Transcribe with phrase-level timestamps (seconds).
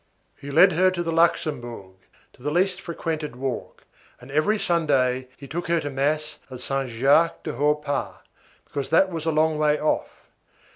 [0.35, 1.91] He led her to the Luxembourg,
[2.33, 3.85] to the least frequented walk,
[4.19, 8.15] and every Sunday he took her to mass at Saint Jacques du Haut Pas,
[8.65, 10.25] because that was a long way off.